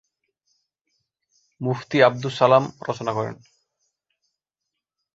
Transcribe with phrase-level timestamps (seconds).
[1.61, 3.35] মুফতি আবদুস সালাম রচনা করেন।